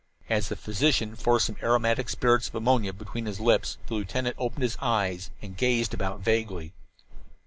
[0.31, 4.63] As the physician forced some aromatic spirits of ammonia between his lips the lieutenant opened
[4.63, 6.73] his eyes and gazed about vaguely.